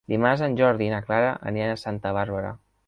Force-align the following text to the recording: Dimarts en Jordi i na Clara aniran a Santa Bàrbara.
Dimarts 0.11 0.41
en 0.47 0.55
Jordi 0.61 0.87
i 0.87 0.93
na 0.95 1.03
Clara 1.11 1.37
aniran 1.53 1.77
a 1.77 1.81
Santa 1.87 2.17
Bàrbara. 2.21 2.59